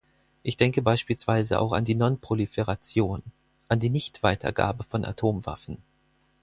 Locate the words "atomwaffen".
5.05-5.77